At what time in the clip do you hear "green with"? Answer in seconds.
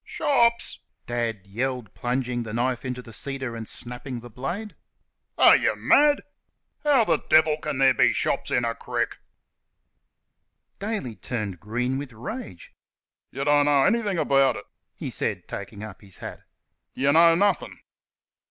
11.59-12.13